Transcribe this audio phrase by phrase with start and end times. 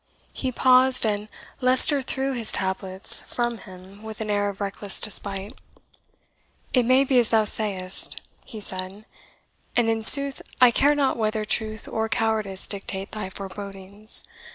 [0.33, 1.27] He paused, and
[1.61, 5.53] Leicester threw his tablets from him with an air of reckless despite.
[6.73, 9.05] "It may be as thou sayest," he said?
[9.75, 14.23] "and, in sooth, I care not whether truth or cowardice dictate thy forebodings.